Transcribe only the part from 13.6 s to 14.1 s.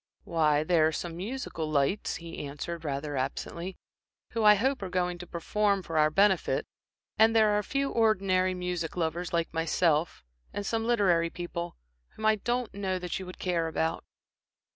about."